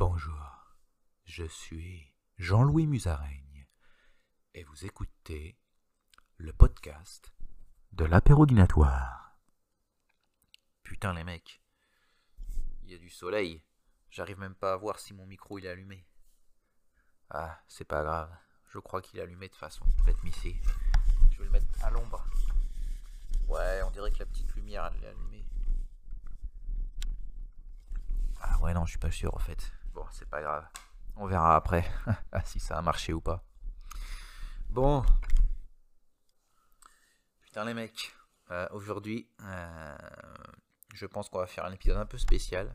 Bonjour, 0.00 0.72
je 1.26 1.44
suis 1.44 2.10
Jean-Louis 2.38 2.86
Musaraigne 2.86 3.68
et 4.54 4.64
vous 4.64 4.86
écoutez 4.86 5.58
le 6.38 6.54
podcast 6.54 7.34
de 7.92 8.06
l'apérodinatoire. 8.06 9.36
Putain 10.82 11.12
les 11.12 11.22
mecs, 11.22 11.60
il 12.82 12.92
y 12.92 12.94
a 12.94 12.98
du 12.98 13.10
soleil, 13.10 13.62
j'arrive 14.08 14.38
même 14.38 14.54
pas 14.54 14.72
à 14.72 14.76
voir 14.78 14.98
si 14.98 15.12
mon 15.12 15.26
micro 15.26 15.58
il 15.58 15.66
est 15.66 15.68
allumé. 15.68 16.08
Ah, 17.28 17.60
c'est 17.68 17.84
pas 17.84 18.02
grave, 18.02 18.34
je 18.70 18.78
crois 18.78 19.02
qu'il 19.02 19.18
est 19.18 19.22
allumé 19.22 19.50
de 19.50 19.54
façon, 19.54 19.84
faites 20.06 20.24
ici. 20.24 20.56
Je 21.30 21.40
vais 21.40 21.44
le 21.44 21.50
mettre 21.50 21.84
à 21.84 21.90
l'ombre. 21.90 22.24
Ouais, 23.48 23.82
on 23.82 23.90
dirait 23.90 24.10
que 24.10 24.20
la 24.20 24.26
petite 24.26 24.54
lumière 24.54 24.90
elle 24.94 25.04
est 25.04 25.08
allumée. 25.08 25.44
Ah 28.40 28.58
ouais 28.60 28.72
non, 28.72 28.86
je 28.86 28.92
suis 28.92 28.98
pas 28.98 29.10
sûr 29.10 29.34
en 29.34 29.40
fait. 29.40 29.70
C'est 30.12 30.28
pas 30.28 30.42
grave. 30.42 30.66
On 31.16 31.26
verra 31.26 31.56
après 31.56 31.84
si 32.44 32.60
ça 32.60 32.78
a 32.78 32.82
marché 32.82 33.12
ou 33.12 33.20
pas. 33.20 33.44
Bon. 34.68 35.04
Putain 37.42 37.64
les 37.64 37.74
mecs. 37.74 38.14
Euh, 38.50 38.68
aujourd'hui, 38.72 39.28
euh, 39.42 39.98
je 40.94 41.06
pense 41.06 41.28
qu'on 41.28 41.38
va 41.38 41.46
faire 41.46 41.64
un 41.64 41.72
épisode 41.72 41.96
un 41.96 42.06
peu 42.06 42.18
spécial. 42.18 42.74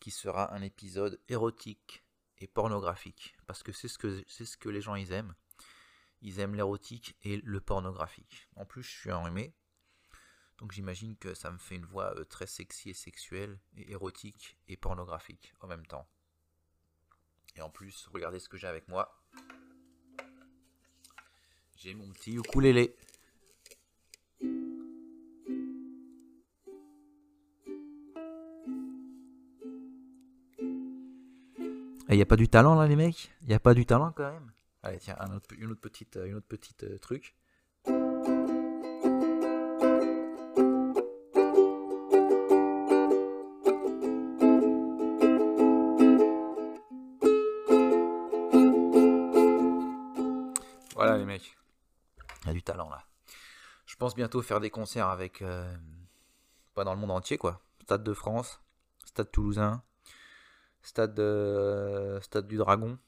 Qui 0.00 0.10
sera 0.10 0.54
un 0.54 0.62
épisode 0.62 1.20
érotique 1.28 2.04
et 2.38 2.46
pornographique. 2.46 3.36
Parce 3.46 3.62
que 3.62 3.72
c'est 3.72 3.88
ce 3.88 3.98
que, 3.98 4.22
c'est 4.26 4.44
ce 4.44 4.56
que 4.56 4.68
les 4.68 4.80
gens 4.80 4.94
ils 4.94 5.12
aiment. 5.12 5.34
Ils 6.20 6.40
aiment 6.40 6.54
l'érotique 6.54 7.16
et 7.22 7.38
le 7.38 7.60
pornographique. 7.60 8.48
En 8.56 8.64
plus, 8.64 8.82
je 8.82 8.90
suis 8.90 9.12
enrhumé. 9.12 9.54
Donc 10.64 10.72
j'imagine 10.72 11.14
que 11.16 11.34
ça 11.34 11.50
me 11.50 11.58
fait 11.58 11.74
une 11.74 11.84
voix 11.84 12.18
euh, 12.18 12.24
très 12.24 12.46
sexy 12.46 12.88
et 12.88 12.94
sexuelle, 12.94 13.58
et 13.76 13.90
érotique 13.90 14.56
et 14.66 14.78
pornographique 14.78 15.52
en 15.60 15.66
même 15.66 15.84
temps. 15.84 16.08
Et 17.56 17.60
en 17.60 17.68
plus, 17.68 18.08
regardez 18.10 18.38
ce 18.38 18.48
que 18.48 18.56
j'ai 18.56 18.66
avec 18.66 18.88
moi. 18.88 19.22
J'ai 21.76 21.92
mon 21.92 22.10
petit 22.12 22.32
ukulélé. 22.32 22.96
Il 32.08 32.16
n'y 32.16 32.22
a 32.22 32.26
pas 32.26 32.36
du 32.36 32.48
talent 32.48 32.74
là 32.74 32.88
les 32.88 32.96
mecs? 32.96 33.30
Il 33.42 33.48
n'y 33.48 33.54
a 33.54 33.60
pas 33.60 33.74
du 33.74 33.84
talent 33.84 34.12
quand 34.12 34.32
même? 34.32 34.50
Allez 34.82 34.98
tiens, 34.98 35.18
une 35.58 35.72
autre 35.72 35.80
petite, 35.82 36.16
une 36.16 36.36
autre 36.36 36.48
petite 36.48 36.84
euh, 36.84 36.98
truc. 36.98 37.34
Je 53.94 53.98
pense 54.00 54.16
bientôt 54.16 54.42
faire 54.42 54.58
des 54.58 54.70
concerts 54.70 55.06
avec... 55.06 55.40
euh, 55.40 55.72
pas 56.74 56.82
dans 56.82 56.94
le 56.94 56.98
monde 56.98 57.12
entier 57.12 57.38
quoi. 57.38 57.62
Stade 57.80 58.02
de 58.02 58.12
France, 58.12 58.60
Stade 59.04 59.30
Toulousain, 59.30 59.84
Stade, 60.82 61.20
euh, 61.20 62.20
stade 62.20 62.48
du 62.48 62.56
Dragon, 62.56 62.98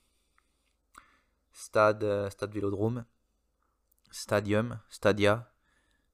Stade, 1.50 2.04
euh, 2.04 2.30
stade 2.30 2.52
Vélodrome, 2.52 3.04
Stadium, 4.12 4.78
Stadia, 4.88 5.52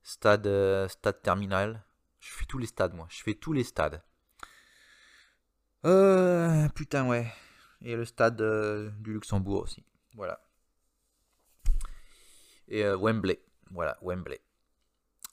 Stade, 0.03 0.49
stade 0.89 1.21
Terminal. 1.21 1.85
Je 2.21 2.31
fais 2.31 2.47
tous 2.47 2.57
les 2.57 2.67
stades 2.67 2.95
moi. 2.95 3.07
Je 3.11 3.23
fais 3.23 3.35
tous 3.35 3.53
les 3.53 3.65
stades. 3.65 4.03
Putain 6.75 7.07
ouais. 7.09 7.31
Et 7.83 7.95
le 7.95 8.07
stade 8.07 8.39
du 9.03 9.13
Luxembourg 9.13 9.65
aussi. 9.65 9.85
Voilà. 10.15 10.41
Et 12.69 12.87
Wembley. 12.87 13.39
Voilà, 13.71 13.99
Wembley. 14.01 14.41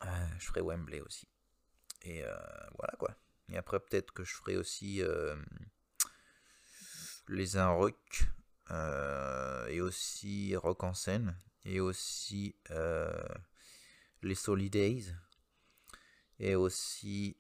Euh, 0.03 0.27
je 0.39 0.45
ferai 0.45 0.61
Wembley 0.61 1.01
aussi. 1.01 1.27
Et 2.03 2.23
euh, 2.23 2.35
voilà 2.77 2.93
quoi. 2.97 3.15
Et 3.49 3.57
après, 3.57 3.79
peut-être 3.79 4.11
que 4.11 4.23
je 4.23 4.33
ferai 4.33 4.55
aussi 4.57 5.01
euh, 5.01 5.35
les 7.27 7.57
un 7.57 7.69
rock. 7.69 8.23
euh, 8.71 9.67
et 9.67 9.81
aussi 9.81 10.55
rock 10.55 10.83
en 10.83 10.93
scène. 10.93 11.35
Et 11.65 11.79
aussi 11.79 12.55
les 14.21 14.35
Solidays. 14.35 15.13
Et 16.39 16.55
aussi. 16.55 17.37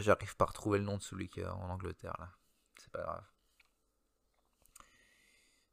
J'arrive 0.00 0.36
pas 0.36 0.44
à 0.44 0.48
retrouver 0.48 0.78
le 0.78 0.84
nom 0.84 0.98
de 0.98 1.02
celui 1.02 1.28
qui 1.28 1.40
est 1.40 1.46
en 1.46 1.68
Angleterre 1.70 2.14
là. 2.18 2.30
C'est 2.78 2.92
pas 2.92 3.02
grave. 3.02 3.24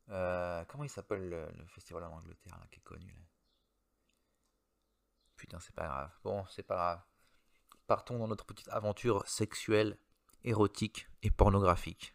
Euh, 0.10 0.64
comment 0.66 0.84
il 0.84 0.90
s'appelle 0.90 1.30
le, 1.30 1.66
festival 1.68 2.04
en 2.04 2.18
Angleterre 2.18 2.60
qui 2.72 2.80
est 2.80 2.84
connu 2.84 3.12
là? 3.12 3.26
Putain, 5.36 5.60
c'est 5.60 5.76
pas 5.76 5.86
grave. 5.86 6.12
Bon, 6.24 6.46
c'est 6.46 6.64
pas 6.64 6.76
grave. 6.76 7.02
Partons 7.88 8.18
dans 8.18 8.28
notre 8.28 8.46
petite 8.46 8.70
aventure 8.70 9.28
sexuelle, 9.28 9.98
érotique 10.44 11.08
et 11.22 11.32
pornographique. 11.32 12.14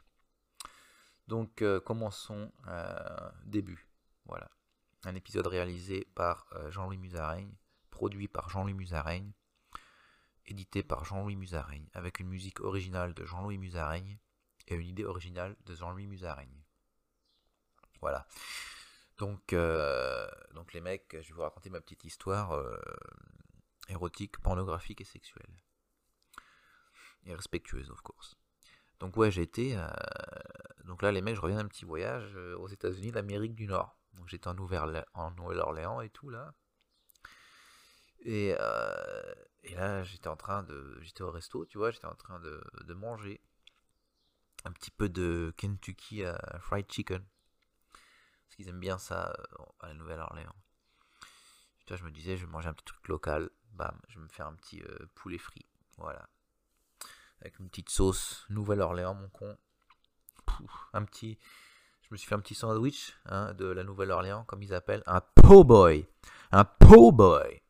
Donc, 1.27 1.61
euh, 1.61 1.81
commençons 1.81 2.53
euh, 2.69 3.31
début. 3.45 3.89
Voilà. 4.25 4.51
Un 5.05 5.15
épisode 5.15 5.47
réalisé 5.47 6.07
par 6.15 6.47
Jean-Louis 6.71 6.99
Musaraigne, 6.99 7.55
produit 7.91 8.29
par 8.29 8.49
Jean-Louis 8.49 8.75
Musaraigne, 8.75 9.33
édité 10.47 10.83
par 10.83 11.05
Jean-Louis 11.05 11.37
Musaraigne, 11.37 11.89
avec 11.93 12.21
une 12.21 12.29
musique 12.29 12.61
originale 12.61 13.15
de 13.15 13.25
Jean-Louis 13.25 13.59
Musaraigne 13.59 14.19
et 14.67 14.75
une 14.75 14.87
idée 14.87 15.05
originale 15.05 15.57
de 15.67 15.75
Jean-Louis 15.75 16.07
Musaraigne. 16.07 16.63
Voilà. 18.01 18.27
Donc, 19.17 19.53
euh, 19.53 20.29
donc 20.55 20.73
les 20.73 20.81
mecs, 20.81 21.09
je 21.11 21.29
vais 21.29 21.35
vous 21.35 21.43
raconter 21.43 21.71
ma 21.71 21.81
petite 21.81 22.05
histoire 22.05 22.53
euh, 22.53 22.81
érotique, 23.89 24.39
pornographique 24.39 25.01
et 25.01 25.05
sexuelle. 25.05 25.51
Et 27.25 27.35
respectueuse, 27.35 27.91
of 27.91 28.01
course. 28.03 28.37
Donc 29.01 29.17
ouais, 29.17 29.31
j'ai 29.31 29.43
été... 29.43 29.77
euh, 29.77 29.89
donc 30.85 31.03
là, 31.03 31.11
les 31.11 31.21
mecs, 31.21 31.35
je 31.35 31.41
reviens 31.41 31.57
d'un 31.57 31.69
petit 31.69 31.85
voyage 31.85 32.37
aux 32.37 32.69
États-Unis 32.69 33.11
d'Amérique 33.11 33.55
du 33.55 33.67
Nord. 33.67 33.99
Donc 34.13 34.29
j'étais 34.29 34.49
en 34.49 34.57
en 35.15 35.31
Nouvelle-Orléans 35.33 36.01
et 36.01 36.11
tout, 36.11 36.31
là. 36.31 36.55
Et, 38.21 38.49
et 39.63 39.75
là, 39.75 40.03
j'étais 40.05 40.29
en 40.29 40.37
train 40.37 40.63
de... 40.63 40.99
J'étais 41.03 41.23
au 41.23 41.31
resto, 41.31 41.67
tu 41.67 41.79
vois, 41.79 41.91
j'étais 41.91 42.07
en 42.07 42.15
train 42.15 42.41
de, 42.41 42.63
de 42.85 42.95
manger 42.95 43.41
un 44.65 44.73
petit 44.73 44.91
peu 44.91 45.09
de 45.09 45.53
Kentucky 45.57 46.23
Fried 46.61 46.91
Chicken. 46.91 47.25
Parce 48.49 48.57
qu'ils 48.57 48.69
aiment 48.69 48.81
bien 48.81 48.97
ça 48.97 49.31
euh, 49.31 49.65
à 49.81 49.89
la 49.89 49.95
Nouvelle-Orléans. 49.95 50.57
Putain, 51.81 51.97
je 51.97 52.05
me 52.05 52.11
disais, 52.11 52.39
je 52.39 52.47
vais 52.47 52.51
manger 52.51 52.69
un 52.69 52.73
petit 52.73 52.87
truc 52.87 53.07
local. 53.09 53.51
Bam, 53.73 54.01
je 54.09 54.19
vais 54.19 54.25
me 54.25 54.29
faire 54.29 54.47
un 54.47 54.55
petit 54.55 54.81
euh, 54.81 55.07
poulet 55.15 55.37
frit. 55.37 55.67
Voilà. 55.99 56.27
Avec 57.43 57.59
une 57.59 57.69
petite 57.69 57.91
sauce 57.91 58.47
Nouvelle-Orléans, 58.49 59.15
mon 59.15 59.29
con. 59.29 59.57
Un 60.95 61.05
petit. 61.05 61.39
Je 62.03 62.09
me 62.11 62.17
suis 62.17 62.27
fait 62.27 62.35
un 62.35 62.41
petit 62.41 62.55
sandwich 62.55 63.15
hein, 63.27 63.53
de 63.53 63.67
la 63.67 63.85
Nouvelle-Orléans, 63.85 64.45
comme 64.45 64.63
ils 64.63 64.73
appellent. 64.73 65.03
Un 65.05 65.21
po' 65.21 65.63
boy. 65.63 66.09
Un 66.51 66.65
po' 66.65 67.13
boy. 67.13 67.63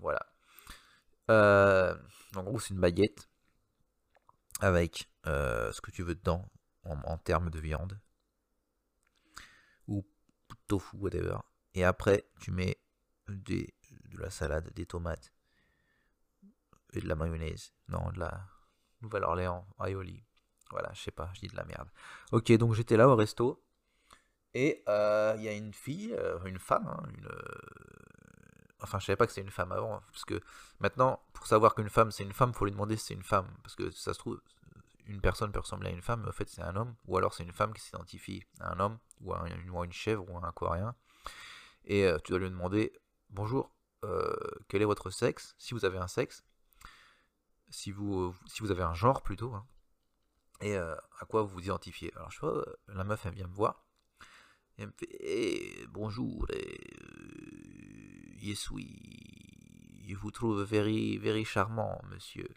Voilà. 0.00 0.24
Euh, 1.30 1.94
en 2.34 2.42
gros, 2.42 2.58
c'est 2.58 2.72
une 2.72 2.80
baguette 2.80 3.28
avec 4.60 5.10
ce 5.26 5.80
que 5.82 5.90
tu 5.90 6.02
veux 6.02 6.14
dedans 6.14 6.48
en, 6.84 7.18
termes 7.18 7.50
de 7.50 7.58
viande 7.58 8.00
tofu, 10.66 10.96
whatever. 10.98 11.38
Et 11.74 11.84
après, 11.84 12.28
tu 12.40 12.50
mets 12.50 12.78
de 13.28 13.66
la 14.18 14.30
salade, 14.30 14.72
des 14.74 14.86
tomates 14.86 15.32
et 16.92 17.00
de 17.00 17.08
la 17.08 17.14
mayonnaise. 17.14 17.72
Non, 17.88 18.10
de 18.10 18.18
la 18.18 18.46
Nouvelle-Orléans, 19.02 19.66
aioli. 19.84 20.24
Voilà, 20.70 20.90
je 20.94 21.02
sais 21.02 21.10
pas, 21.10 21.30
je 21.34 21.40
dis 21.40 21.48
de 21.48 21.56
la 21.56 21.64
merde. 21.64 21.88
Ok, 22.32 22.50
donc 22.52 22.74
j'étais 22.74 22.96
là 22.96 23.08
au 23.08 23.14
resto. 23.14 23.62
Et 24.54 24.82
euh, 24.88 25.34
il 25.36 25.42
y 25.42 25.48
a 25.48 25.52
une 25.52 25.74
fille, 25.74 26.14
euh, 26.14 26.42
une 26.46 26.58
femme, 26.58 26.86
hein, 26.88 27.02
une, 27.14 27.26
euh, 27.26 27.42
enfin 28.80 28.98
je 28.98 29.04
savais 29.04 29.16
pas 29.16 29.26
que 29.26 29.32
c'était 29.32 29.46
une 29.46 29.52
femme 29.52 29.70
avant, 29.70 30.00
parce 30.10 30.24
que 30.24 30.40
maintenant, 30.80 31.20
pour 31.34 31.46
savoir 31.46 31.74
qu'une 31.74 31.90
femme 31.90 32.10
c'est 32.10 32.22
une 32.22 32.32
femme, 32.32 32.54
faut 32.54 32.64
lui 32.64 32.72
demander 32.72 32.96
si 32.96 33.06
c'est 33.06 33.14
une 33.14 33.22
femme, 33.22 33.48
parce 33.62 33.74
que 33.76 33.90
ça 33.90 34.14
se 34.14 34.18
trouve, 34.18 34.40
une 35.06 35.20
personne 35.20 35.52
peut 35.52 35.60
ressembler 35.60 35.90
à 35.90 35.92
une 35.92 36.02
femme, 36.02 36.22
mais 36.22 36.28
en 36.28 36.32
fait 36.32 36.48
c'est 36.48 36.62
un 36.62 36.76
homme, 36.76 36.94
ou 37.06 37.16
alors 37.16 37.34
c'est 37.34 37.44
une 37.44 37.52
femme 37.52 37.72
qui 37.72 37.82
s'identifie 37.82 38.44
à 38.60 38.72
un 38.72 38.80
homme, 38.80 38.98
ou 39.20 39.32
à, 39.32 39.44
une 39.48 39.92
chèvre, 39.92 40.28
ou 40.28 40.38
à 40.38 40.46
un 40.46 40.52
coréen, 40.52 40.94
et 41.84 42.04
euh, 42.04 42.18
tu 42.18 42.32
dois 42.32 42.40
lui 42.40 42.50
demander, 42.50 42.92
bonjour, 43.30 43.70
euh, 44.04 44.34
quel 44.68 44.82
est 44.82 44.86
votre 44.86 45.10
sexe, 45.10 45.54
si 45.58 45.74
vous 45.74 45.84
avez 45.84 45.98
un 45.98 46.08
sexe, 46.08 46.44
si 47.68 47.90
vous, 47.90 48.20
euh, 48.20 48.34
si 48.46 48.62
vous 48.62 48.70
avez 48.70 48.82
un 48.82 48.94
genre 48.94 49.22
plutôt, 49.22 49.54
hein, 49.54 49.66
et 50.60 50.74
à 50.76 51.26
quoi 51.28 51.42
vous 51.42 51.48
vous 51.48 51.64
identifiez? 51.64 52.10
Alors 52.16 52.30
je 52.30 52.40
vois, 52.40 52.64
la 52.88 53.04
meuf 53.04 53.26
elle 53.26 53.34
vient 53.34 53.46
me 53.46 53.54
voir, 53.54 53.86
et 54.78 54.82
elle 54.82 54.88
me 54.88 54.92
fait 54.92 55.08
Eh, 55.10 55.86
bonjour, 55.88 56.46
et, 56.50 56.80
yes 58.38 58.70
oui, 58.70 58.98
je 60.08 60.16
vous 60.16 60.30
trouve 60.30 60.62
very, 60.62 61.18
very 61.18 61.44
charmant, 61.44 62.00
monsieur. 62.10 62.48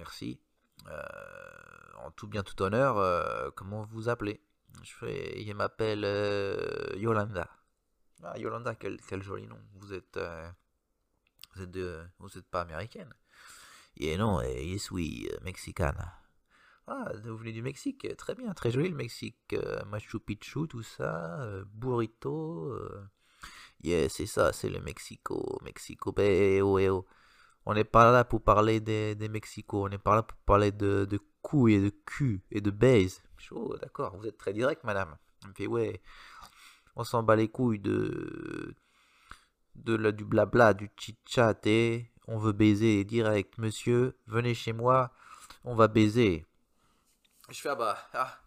Merci. 0.00 0.40
en 2.04 2.10
tout 2.12 2.26
bien, 2.26 2.42
tout 2.42 2.60
honneur, 2.62 3.54
comment 3.54 3.84
vous 3.84 4.08
appelez? 4.08 4.40
Je 4.82 4.92
fais, 4.92 5.42
il 5.42 5.54
m'appelle 5.54 6.04
Yolanda. 6.96 7.48
Ah, 8.22 8.38
Yolanda, 8.38 8.74
quel, 8.74 8.98
quel, 9.08 9.22
joli 9.22 9.46
nom. 9.46 9.60
Vous 9.74 9.92
êtes, 9.92 10.18
vous 11.54 11.62
êtes, 11.62 11.78
vous 12.18 12.38
êtes 12.38 12.46
pas 12.46 12.62
américaine 12.62 13.12
Et 13.96 14.16
non, 14.16 14.40
yes, 14.42 14.90
oui, 14.90 15.28
mexicane. 15.42 16.10
Ah, 16.86 17.12
vous 17.24 17.36
venez 17.36 17.52
du 17.52 17.62
Mexique, 17.62 18.16
très 18.16 18.34
bien, 18.34 18.52
très 18.54 18.70
joli 18.70 18.88
le 18.88 18.96
Mexique. 18.96 19.54
Machu 19.86 20.18
Picchu, 20.18 20.66
tout 20.66 20.82
ça, 20.82 21.38
burrito. 21.74 22.74
Yeah, 23.82 24.08
c'est 24.10 24.26
ça, 24.26 24.52
c'est 24.52 24.68
le 24.68 24.80
Mexico. 24.80 25.58
Mexico, 25.62 26.14
oh. 26.16 27.06
On 27.70 27.74
n'est 27.74 27.84
pas 27.84 28.10
là 28.10 28.24
pour 28.24 28.42
parler 28.42 28.80
des, 28.80 29.14
des 29.14 29.28
Mexico, 29.28 29.86
on 29.86 29.90
est 29.90 29.98
pas 29.98 30.16
là 30.16 30.24
pour 30.24 30.36
parler 30.38 30.72
de, 30.72 31.06
couilles 31.40 31.74
et 31.74 31.80
de 31.80 31.94
cul 32.04 32.42
et 32.50 32.60
de 32.60 32.72
baise. 32.72 33.22
Oh, 33.52 33.76
d'accord, 33.80 34.16
vous 34.16 34.26
êtes 34.26 34.38
très 34.38 34.52
direct, 34.52 34.82
madame. 34.82 35.16
Elle 35.44 35.68
me 35.68 35.72
ouais, 35.72 36.02
on 36.96 37.04
s'en 37.04 37.22
bat 37.22 37.36
les 37.36 37.46
couilles 37.46 37.78
de, 37.78 38.74
de 39.76 39.94
la, 39.94 40.10
du 40.10 40.24
blabla, 40.24 40.74
du 40.74 40.90
chit-chat 40.96 41.64
et 41.64 42.10
on 42.26 42.38
veut 42.38 42.50
baiser 42.50 43.04
direct. 43.04 43.56
Monsieur, 43.58 44.16
venez 44.26 44.54
chez 44.54 44.72
moi, 44.72 45.12
on 45.62 45.76
va 45.76 45.86
baiser. 45.86 46.44
Je 47.50 47.60
fais, 47.60 47.68
ah 47.68 47.76
bah, 47.76 47.98
ah. 48.14 48.40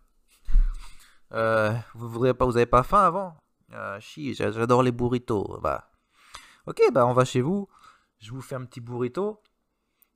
Euh, 1.32 1.74
vous 1.96 2.10
voudriez 2.10 2.34
pas, 2.34 2.44
vous 2.44 2.58
avez 2.58 2.66
pas 2.66 2.84
faim 2.84 3.06
avant? 3.06 3.38
Ah, 3.72 4.02
chi, 4.02 4.34
j'adore 4.34 4.84
les 4.84 4.92
burritos. 4.92 5.62
Bah, 5.62 5.90
ok, 6.68 6.82
bah 6.92 7.06
on 7.06 7.14
va 7.14 7.24
chez 7.24 7.40
vous. 7.40 7.70
Je 8.24 8.32
vous 8.32 8.42
fais 8.42 8.56
un 8.56 8.64
petit 8.64 8.80
burrito. 8.80 9.42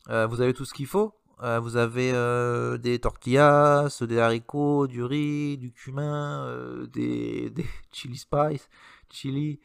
Euh, 0.07 0.27
vous 0.27 0.39
avez 0.39 0.54
tout 0.54 0.63
ce 0.63 0.74
qu'il 0.74 0.88
faut. 0.88 1.13
Euh, 1.44 1.59
vous 1.59 1.75
avez 1.75 2.13
euh, 2.13 2.77
des 2.77 3.00
tortillas, 3.00 3.89
des 4.00 4.19
haricots, 4.19 4.88
du 4.88 5.04
riz, 5.04 5.57
du 5.57 5.74
cumin, 5.74 6.88
des, 6.94 7.54
chili 7.92 8.18
spice, 8.18 8.69
chili. 9.12 9.59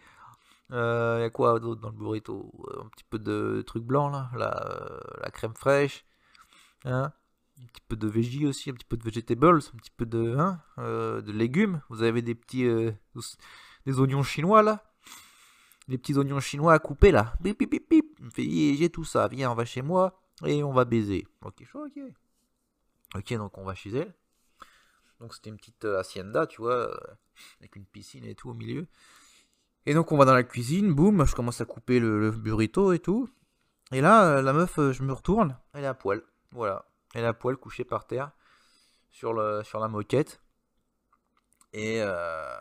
Il 0.71 0.75
y 0.75 1.25
a 1.25 1.31
quoi 1.31 1.61
d'autre 1.61 1.81
dans 1.81 1.91
le 1.91 1.97
burrito? 1.97 2.53
Un 2.83 2.89
petit 2.89 3.05
peu 3.09 3.21
de 3.21 3.63
trucs 3.65 3.85
blancs 3.85 4.13
là, 4.13 4.29
la, 4.37 5.31
crème 5.31 5.55
fraîche. 5.55 6.05
Hein 6.85 7.13
un 7.61 7.67
petit 7.67 7.83
peu 7.87 7.95
de 7.95 8.09
végis 8.09 8.47
aussi, 8.47 8.71
un 8.71 8.73
petit 8.73 8.87
peu 8.87 8.97
de 8.97 9.05
vegetables, 9.05 9.59
un 9.59 9.77
petit 9.79 9.93
peu 9.97 10.05
de, 10.05 10.37
hein, 10.37 10.61
de 10.79 11.31
légumes. 11.31 11.81
Vous 11.91 12.03
avez 12.03 12.23
des 12.23 12.35
petits, 12.35 12.65
des 13.87 14.01
oignons 14.01 14.25
chinois 14.25 14.63
là. 14.63 14.92
Les 15.89 15.99
petits 15.99 16.17
oignons 16.17 16.41
chinois 16.41 16.75
à 16.75 16.79
couper 16.79 17.11
là. 17.11 17.35
Bip 17.41 17.59
bip 17.59 17.71
bip 17.71 17.91
bip. 17.91 18.17
Il 18.19 18.25
me 18.27 18.31
fait 18.31 18.75
j'ai 18.77 18.91
tout 18.91 19.05
ça. 19.05 19.29
Viens, 19.29 19.51
on 19.51 19.55
va 19.55 19.65
chez 19.65 19.83
moi 19.83 20.21
et 20.45 20.63
on 20.63 20.73
va 20.73 20.85
baiser. 20.85 21.27
Ok, 21.43 21.65
ok. 21.75 21.99
Ok, 23.15 23.35
donc 23.35 23.59
on 23.59 23.65
va 23.65 23.75
chez 23.75 23.91
elle. 23.91 24.15
Donc 25.21 25.35
c'était 25.35 25.51
une 25.51 25.57
petite 25.57 25.85
euh, 25.85 26.01
hacienda, 26.01 26.47
tu 26.47 26.63
vois, 26.63 26.91
euh, 26.91 26.97
avec 27.61 27.77
une 27.77 27.85
piscine 27.85 28.25
et 28.25 28.35
tout 28.35 28.51
au 28.51 28.55
milieu. 28.55 28.87
Et 29.87 29.95
donc 29.95 30.11
on 30.13 30.17
va 30.17 30.25
dans 30.25 30.35
la 30.35 30.43
cuisine, 30.43 30.93
boum, 30.93 31.25
je 31.27 31.35
commence 31.35 31.61
à 31.61 31.65
couper 31.65 32.01
le, 32.01 32.31
burrito 32.31 32.93
et 32.93 32.99
tout. 32.99 33.29
Et 33.93 34.01
là, 34.01 34.39
euh, 34.39 34.43
la 34.43 34.53
meuf, 34.53 34.77
je 34.77 35.03
me 35.03 35.13
retourne, 35.13 35.59
elle 35.75 35.85
est 35.85 35.87
à 35.87 35.95
poil. 35.95 36.23
Voilà, 36.51 36.87
elle 37.15 37.25
est 37.25 37.27
à 37.27 37.35
poil 37.35 37.57
couchée 37.57 37.85
par 37.85 38.07
terre 38.07 38.33
sur, 39.11 39.33
le, 39.33 39.63
sur 39.63 39.79
la 39.79 39.89
moquette. 39.89 40.41
Et, 41.73 42.03
euh, 42.03 42.57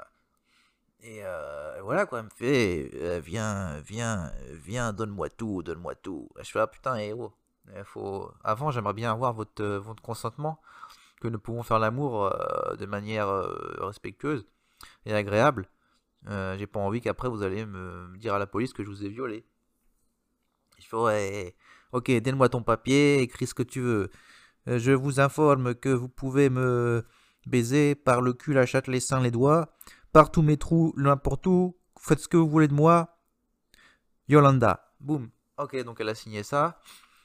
et 1.03 1.21
euh, 1.23 1.81
voilà 1.81 2.05
quoi, 2.05 2.19
elle 2.19 2.25
me 2.25 2.29
fait, 2.29 2.91
euh, 2.95 3.19
viens, 3.23 3.79
viens, 3.79 4.31
viens, 4.51 4.93
donne-moi 4.93 5.29
tout, 5.29 5.63
donne-moi 5.63 5.95
tout. 5.95 6.29
Je 6.37 6.51
fais, 6.51 6.59
ah 6.59 6.67
putain, 6.67 6.95
héros. 6.97 7.33
Il 7.75 7.83
faut... 7.83 8.31
Avant, 8.43 8.69
j'aimerais 8.71 8.93
bien 8.93 9.11
avoir 9.11 9.33
votre, 9.33 9.63
euh, 9.63 9.79
votre 9.79 10.03
consentement, 10.03 10.61
que 11.19 11.27
nous 11.27 11.39
pouvons 11.39 11.63
faire 11.63 11.79
l'amour 11.79 12.33
de 12.79 12.85
manière 12.87 13.29
respectueuse 13.79 14.43
et 15.05 15.13
agréable. 15.13 15.69
J'ai 16.27 16.65
pas 16.65 16.79
envie 16.79 16.99
qu'après 16.99 17.29
vous 17.29 17.43
allez 17.43 17.65
me, 17.65 18.17
dire 18.17 18.33
à 18.33 18.39
la 18.39 18.47
police 18.47 18.73
que 18.73 18.83
je 18.83 18.89
vous 18.89 19.05
ai 19.05 19.09
violé. 19.09 19.45
Fais, 20.79 20.97
ouais, 20.97 21.55
ok, 21.91 22.11
donne-moi 22.21 22.49
ton 22.49 22.63
papier, 22.63 23.21
écris 23.21 23.45
ce 23.45 23.53
que 23.53 23.61
tu 23.61 23.81
veux. 23.81 24.09
je 24.65 24.91
vous 24.93 25.19
informe 25.19 25.75
que 25.75 25.89
vous 25.89 26.09
pouvez 26.09 26.49
me 26.49 27.05
baiser 27.45 27.93
par 27.93 28.21
le 28.21 28.33
cul, 28.33 28.53
la 28.53 28.65
chatte, 28.65 28.87
les 28.87 28.99
seins, 28.99 29.21
les 29.21 29.29
doigts 29.29 29.71
partout 30.11 30.41
mes 30.41 30.57
trous, 30.57 30.93
n'importe 30.97 31.47
où, 31.47 31.77
faites 31.99 32.19
ce 32.19 32.27
que 32.27 32.37
vous 32.37 32.49
voulez 32.49 32.67
de 32.67 32.73
moi. 32.73 33.17
Yolanda. 34.27 34.93
Boum. 34.99 35.29
Ok, 35.57 35.75
donc 35.83 35.99
elle 35.99 36.09
a 36.09 36.15
signé 36.15 36.43
ça. 36.43 36.79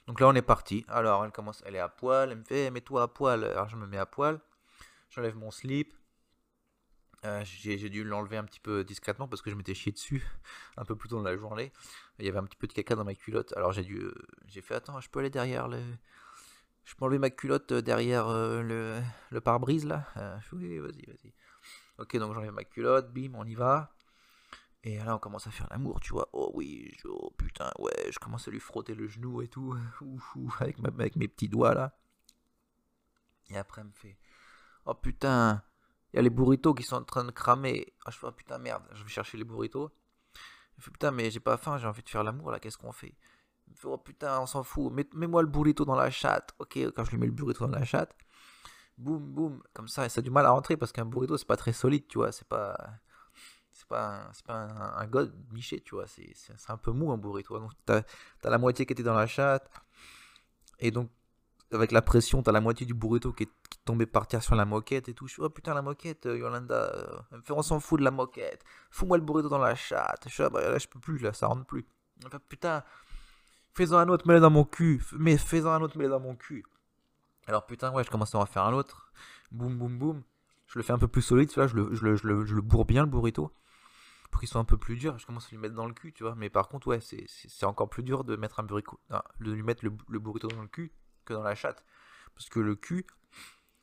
Donc 0.07 0.19
là, 0.19 0.27
on 0.27 0.35
est 0.35 0.41
parti. 0.41 0.85
Alors, 0.87 1.25
elle 1.25 1.31
commence, 1.31 1.61
elle 1.65 1.75
est 1.75 1.79
à 1.79 1.89
poil. 1.89 2.31
Elle 2.31 2.39
me 2.39 2.43
fait, 2.43 2.71
mets-toi 2.71 3.03
à 3.03 3.07
poil. 3.07 3.43
Alors, 3.43 3.67
je 3.67 3.75
me 3.75 3.85
mets 3.85 3.97
à 3.97 4.05
poil. 4.05 4.39
J'enlève 5.09 5.35
mon 5.35 5.51
slip. 5.51 5.93
Euh, 7.25 7.43
j'ai 7.43 7.89
dû 7.89 8.03
l'enlever 8.03 8.37
un 8.37 8.43
petit 8.43 8.59
peu 8.59 8.83
discrètement 8.83 9.27
parce 9.27 9.41
que 9.41 9.49
je 9.49 9.55
m'étais 9.55 9.73
chié 9.73 9.91
dessus 9.91 10.23
un 10.77 10.85
peu 10.85 10.95
plus 10.95 11.09
tôt 11.09 11.17
dans 11.17 11.23
la 11.23 11.35
journée. 11.35 11.73
Il 12.19 12.25
y 12.25 12.29
avait 12.29 12.37
un 12.37 12.43
petit 12.43 12.57
peu 12.57 12.67
de 12.67 12.73
caca 12.73 12.95
dans 12.95 13.03
ma 13.03 13.15
culotte. 13.15 13.53
Alors, 13.57 13.71
j'ai 13.73 13.83
dû, 13.83 13.97
euh, 13.97 14.13
j'ai 14.45 14.61
fait, 14.61 14.75
attends, 14.75 14.99
je 15.01 15.09
peux 15.09 15.19
aller 15.19 15.29
derrière 15.29 15.67
le. 15.67 15.81
Je 16.85 16.95
peux 16.95 17.03
enlever 17.03 17.19
ma 17.19 17.29
culotte 17.29 17.73
derrière 17.73 18.27
euh, 18.27 18.61
le, 18.61 19.01
le 19.29 19.41
pare-brise 19.41 19.85
là? 19.85 20.07
Oui, 20.53 20.77
vas-y, 20.77 21.05
vas-y. 21.05 21.33
Ok, 21.99 22.15
donc 22.17 22.33
j'enlève 22.33 22.53
ma 22.53 22.63
culotte, 22.63 23.11
bim, 23.11 23.33
on 23.35 23.45
y 23.45 23.55
va. 23.55 23.91
Et 24.83 24.99
là, 24.99 25.15
on 25.15 25.19
commence 25.19 25.47
à 25.47 25.51
faire 25.51 25.67
l'amour, 25.71 25.99
tu 25.99 26.13
vois. 26.13 26.29
Oh 26.33 26.51
oui, 26.53 26.95
oh 27.05 27.31
putain, 27.37 27.71
ouais, 27.79 28.11
je 28.11 28.19
commence 28.19 28.47
à 28.47 28.51
lui 28.51 28.59
frotter 28.59 28.93
le 28.93 29.07
genou 29.07 29.41
et 29.41 29.47
tout, 29.47 29.75
avec, 30.59 30.77
avec 30.79 31.15
mes 31.15 31.27
petits 31.27 31.49
doigts 31.49 31.73
là. 31.73 31.97
Et 33.49 33.57
après, 33.57 33.81
elle 33.81 33.87
me 33.87 33.93
fait 33.93 34.17
Oh 34.85 34.93
putain, 34.93 35.63
il 36.13 36.17
y 36.17 36.19
a 36.19 36.21
les 36.21 36.29
burritos 36.29 36.73
qui 36.73 36.83
sont 36.83 36.97
en 36.97 37.03
train 37.03 37.23
de 37.25 37.31
cramer. 37.31 37.93
Ah, 38.05 38.11
je 38.11 38.17
fais 38.17 38.27
Oh 38.27 38.31
putain, 38.31 38.59
merde, 38.59 38.83
je 38.93 39.03
vais 39.03 39.09
chercher 39.09 39.37
les 39.37 39.43
burritos. 39.43 39.91
Elle 40.77 40.83
fait 40.83 40.91
Putain, 40.91 41.11
mais 41.11 41.31
j'ai 41.31 41.39
pas 41.39 41.57
faim, 41.57 41.77
j'ai 41.77 41.87
envie 41.87 42.03
de 42.03 42.09
faire 42.09 42.23
l'amour 42.23 42.51
là, 42.51 42.59
qu'est-ce 42.59 42.77
qu'on 42.77 42.91
fait? 42.91 43.15
Me 43.67 43.75
fait 43.75 43.87
Oh 43.87 43.97
putain, 43.97 44.39
on 44.39 44.45
s'en 44.45 44.63
fout, 44.63 44.93
mets-moi 44.93 45.41
le 45.41 45.47
burrito 45.47 45.85
dans 45.85 45.95
la 45.95 46.11
chatte. 46.11 46.53
Ok, 46.59 46.77
quand 46.95 47.03
je 47.03 47.11
lui 47.11 47.17
mets 47.17 47.25
le 47.25 47.31
burrito 47.31 47.65
dans 47.65 47.77
la 47.77 47.83
chatte 47.83 48.15
boum, 48.97 49.19
boum, 49.19 49.63
comme 49.73 49.87
ça, 49.87 50.05
et 50.05 50.09
ça 50.09 50.19
a 50.19 50.21
du 50.21 50.31
mal 50.31 50.45
à 50.45 50.51
rentrer 50.51 50.77
parce 50.77 50.91
qu'un 50.91 51.05
burrito, 51.05 51.37
c'est 51.37 51.47
pas 51.47 51.57
très 51.57 51.73
solide, 51.73 52.07
tu 52.07 52.17
vois, 52.17 52.31
c'est 52.31 52.47
pas. 52.47 52.75
C'est 53.71 53.87
pas, 53.87 54.31
un, 54.49 55.05
god 55.05 55.31
miché, 55.53 55.79
tu 55.81 55.93
vois, 55.93 56.07
c'est, 56.07 56.33
un 56.67 56.77
peu 56.77 56.91
mou 56.91 57.11
un 57.11 57.17
burrito. 57.17 57.59
Donc, 57.59 57.71
t'as, 57.85 58.01
as 58.43 58.49
la 58.49 58.57
moitié 58.57 58.87
qui 58.87 58.93
était 58.93 59.03
dans 59.03 59.13
la 59.13 59.27
chatte, 59.27 59.69
et 60.79 60.89
donc, 60.89 61.11
avec 61.71 61.91
la 61.91 62.01
pression, 62.01 62.41
t'as 62.41 62.51
la 62.51 62.61
moitié 62.61 62.85
du 62.85 62.93
burrito 62.93 63.33
qui 63.33 63.43
est, 63.43 64.05
par 64.07 64.27
terre 64.27 64.43
sur 64.43 64.55
la 64.55 64.65
moquette 64.65 65.09
et 65.09 65.13
tout. 65.13 65.27
Je 65.27 65.33
suis, 65.33 65.41
oh 65.41 65.49
putain, 65.49 65.73
la 65.73 65.81
moquette, 65.81 66.25
euh, 66.25 66.37
Yolanda, 66.37 66.91
euh, 66.93 67.39
on 67.49 67.61
s'en 67.61 67.79
fout 67.79 67.99
de 67.99 68.03
la 68.03 68.11
moquette, 68.11 68.63
fous-moi 68.89 69.17
le 69.17 69.23
burrito 69.23 69.47
dans 69.47 69.59
la 69.59 69.75
chatte. 69.75 70.23
Je 70.25 70.33
suis, 70.33 70.43
ah, 70.43 70.49
bah, 70.49 70.71
là, 70.71 70.77
je 70.77 70.87
peux 70.87 70.99
plus, 70.99 71.19
là, 71.19 71.33
ça 71.33 71.47
rentre 71.47 71.65
plus. 71.65 71.85
Enfin, 72.25 72.39
putain, 72.49 72.83
fais-en 73.75 73.97
un 73.97 74.09
autre, 74.09 74.27
mets-le 74.27 74.39
dans 74.39 74.49
mon 74.49 74.65
cul, 74.65 75.01
mais 75.13 75.37
fais-en 75.37 75.69
un 75.69 75.81
autre, 75.81 75.97
mets-le 75.97 76.09
dans 76.09 76.19
mon 76.19 76.35
cul. 76.35 76.65
Alors 77.47 77.65
putain, 77.65 77.91
ouais, 77.91 78.03
je 78.03 78.11
commence 78.11 78.35
à 78.35 78.39
en 78.39 78.45
faire 78.45 78.63
un 78.63 78.73
autre. 78.73 79.11
Boum, 79.51 79.77
boum, 79.77 79.97
boum. 79.97 80.23
Je 80.67 80.77
le 80.77 80.83
fais 80.83 80.91
un 80.91 80.97
peu 80.97 81.07
plus 81.07 81.21
solide, 81.21 81.49
tu 81.49 81.55
vois. 81.55 81.67
Je 81.67 81.75
le, 81.75 81.95
je 81.95 82.03
le, 82.03 82.15
je 82.15 82.27
le, 82.27 82.45
je 82.45 82.55
le 82.55 82.61
bourre 82.61 82.85
bien, 82.85 83.03
le 83.03 83.09
burrito. 83.09 83.53
Pour 84.29 84.41
qu'il 84.41 84.49
soit 84.49 84.59
un 84.59 84.65
peu 84.65 84.77
plus 84.77 84.97
dur. 84.97 85.17
Je 85.17 85.25
commence 85.25 85.47
à 85.47 85.49
lui 85.51 85.57
mettre 85.57 85.75
dans 85.75 85.85
le 85.85 85.93
cul, 85.93 86.11
tu 86.11 86.23
vois. 86.23 86.35
Mais 86.35 86.49
par 86.49 86.67
contre, 86.67 86.87
ouais, 86.87 86.99
c'est 86.99 87.65
encore 87.65 87.89
plus 87.89 88.03
dur 88.03 88.25
de 88.25 88.35
mettre 88.35 88.59
un 88.59 88.63
burrito. 88.63 88.99
de 89.39 89.51
lui 89.51 89.63
mettre 89.63 89.85
le, 89.85 90.19
burrito 90.19 90.49
dans 90.49 90.61
le 90.61 90.67
cul 90.67 90.91
que 91.23 91.33
dans 91.33 91.43
la 91.43 91.55
chatte. 91.55 91.85
Parce 92.35 92.49
que 92.49 92.59
le 92.59 92.75
cul, 92.75 93.07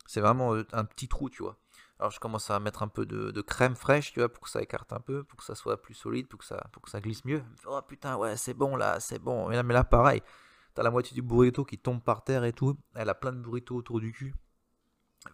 c'est 0.05 0.21
vraiment 0.21 0.53
euh, 0.53 0.65
un 0.71 0.85
petit 0.85 1.07
trou, 1.07 1.29
tu 1.29 1.41
vois. 1.41 1.57
Alors 1.99 2.11
je 2.11 2.19
commence 2.19 2.51
à 2.51 2.59
mettre 2.59 2.83
un 2.83 2.87
peu 2.87 3.05
de, 3.05 3.31
de, 3.31 3.41
crème 3.41 3.75
fraîche, 3.75 4.11
tu 4.11 4.19
vois, 4.19 4.29
pour 4.29 4.43
que 4.43 4.49
ça 4.49 4.61
écarte 4.61 4.91
un 4.91 4.99
peu, 4.99 5.23
pour 5.23 5.39
que 5.39 5.45
ça 5.45 5.55
soit 5.55 5.81
plus 5.81 5.93
solide, 5.93 6.27
pour 6.27 6.39
que 6.39 6.45
ça, 6.45 6.67
pour 6.73 6.81
que 6.81 6.89
ça 6.89 6.99
glisse 6.99 7.23
mieux. 7.23 7.41
Oh 7.65 7.81
putain, 7.81 8.17
ouais, 8.17 8.35
c'est 8.35 8.53
bon 8.53 8.75
là, 8.75 8.99
c'est 8.99 9.19
bon. 9.19 9.47
Mais 9.47 9.55
là, 9.55 9.63
mais 9.63 9.73
là, 9.73 9.83
pareil. 9.83 10.21
T'as 10.75 10.83
la 10.83 10.91
moitié 10.91 11.15
du 11.15 11.21
burrito 11.21 11.63
qui 11.63 11.77
tombe 11.77 12.03
par 12.03 12.23
terre 12.23 12.43
et 12.43 12.51
tout. 12.51 12.77
Elle 12.95 13.09
a 13.09 13.15
plein 13.15 13.31
de 13.31 13.39
burritos 13.39 13.77
autour 13.77 14.01
du 14.01 14.11
cul. 14.11 14.35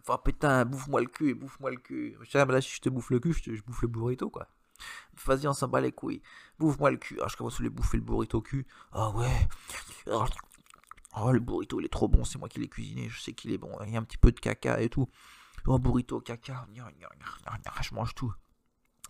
Oh 0.08 0.18
putain, 0.18 0.64
bouffe-moi 0.66 1.02
le 1.02 1.08
cul, 1.08 1.34
bouffe-moi 1.34 1.72
le 1.72 1.78
cul. 1.78 2.18
Ah, 2.36 2.46
là, 2.46 2.62
si 2.62 2.76
je 2.76 2.82
te 2.82 2.90
bouffe 2.90 3.10
le 3.10 3.20
cul, 3.20 3.34
je, 3.34 3.44
te, 3.44 3.66
bouffe 3.66 3.82
le 3.82 3.88
burrito, 3.88 4.30
quoi. 4.30 4.48
Vas-y, 5.26 5.48
on 5.48 5.54
s'en 5.54 5.68
bat 5.68 5.82
les 5.82 5.92
couilles. 5.92 6.22
Bouffe-moi 6.60 6.92
le 6.92 6.98
cul. 6.98 7.16
Alors, 7.16 7.30
je 7.30 7.38
commence 7.38 7.60
à 7.60 7.64
lui 7.64 7.70
bouffer 7.70 7.98
le 7.98 8.04
burrito 8.04 8.38
au 8.38 8.42
cul. 8.42 8.68
Ah 8.92 9.10
ouais. 9.10 9.48
Oh, 10.08 11.32
le 11.32 11.40
burrito, 11.40 11.80
il 11.80 11.86
est 11.86 11.90
trop 11.90 12.08
bon. 12.08 12.24
C'est 12.24 12.38
moi 12.38 12.48
qui 12.48 12.60
l'ai 12.60 12.70
cuisiné. 12.70 13.10
Je 13.10 13.20
sais 13.20 13.34
qu'il 13.34 13.52
est 13.52 13.58
bon. 13.58 13.76
Il 13.86 13.92
y 13.92 13.98
a 13.98 14.00
un 14.00 14.04
petit 14.04 14.18
peu 14.18 14.32
de 14.32 14.40
caca 14.40 14.80
et 14.80 14.90
tout. 14.90 15.10
Oh, 15.66 15.78
burrito, 15.78 16.22
caca. 16.22 16.68
Je 17.82 17.96
mange 17.96 18.16
tout. 18.16 18.34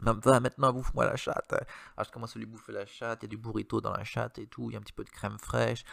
Va 0.01 0.39
maintenant, 0.39 0.73
bouffe-moi 0.73 1.05
la 1.05 1.15
chatte. 1.15 1.53
Alors 1.53 2.05
je 2.07 2.11
commence 2.11 2.35
à 2.35 2.39
lui 2.39 2.47
bouffer 2.47 2.71
la 2.71 2.87
chatte, 2.87 3.19
il 3.21 3.25
y 3.25 3.27
a 3.27 3.29
du 3.29 3.37
burrito 3.37 3.81
dans 3.81 3.93
la 3.93 4.03
chatte 4.03 4.39
et 4.39 4.47
tout, 4.47 4.71
il 4.71 4.73
y 4.73 4.75
a 4.75 4.79
un 4.79 4.81
petit 4.81 4.93
peu 4.93 5.03
de 5.03 5.09
crème 5.11 5.37
fraîche, 5.37 5.83